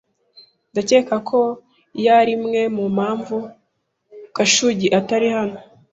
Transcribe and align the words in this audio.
Ndakeka 0.71 1.15
ko 1.29 1.39
iyo 1.99 2.11
ari 2.19 2.31
imwe 2.37 2.61
mu 2.75 2.85
mpamvu 2.95 3.35
Gashugi 4.35 4.87
atari 4.99 5.27
hano 5.37 5.57